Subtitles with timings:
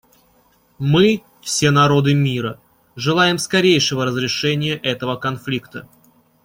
[0.79, 2.59] Мы, все народы мира,
[2.95, 5.87] желаем скорейшего разрешения этого конфликта.